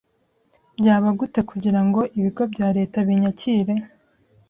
[0.79, 3.73] Byaba gute kugira ngo ibigo bya leta binyakire